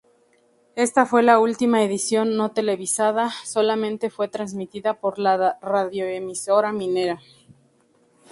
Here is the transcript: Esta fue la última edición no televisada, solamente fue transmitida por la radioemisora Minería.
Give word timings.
Esta 0.75 1.05
fue 1.05 1.21
la 1.21 1.37
última 1.37 1.83
edición 1.83 2.35
no 2.35 2.49
televisada, 2.53 3.29
solamente 3.45 4.09
fue 4.09 4.29
transmitida 4.29 4.95
por 4.95 5.19
la 5.19 5.59
radioemisora 5.61 6.71
Minería. 6.71 7.21